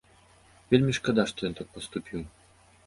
[0.71, 2.27] Вельмі шкада, што ён так паступіў.